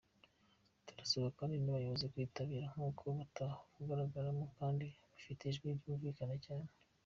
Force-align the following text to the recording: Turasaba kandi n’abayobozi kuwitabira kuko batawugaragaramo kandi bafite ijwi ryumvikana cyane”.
Turasaba 0.85 1.27
kandi 1.39 1.55
n’abayobozi 1.57 2.05
kuwitabira 2.11 2.65
kuko 2.75 3.05
batawugaragaramo 3.19 4.45
kandi 4.57 4.85
bafite 5.13 5.41
ijwi 5.45 5.69
ryumvikana 5.77 6.35
cyane”. 6.45 6.69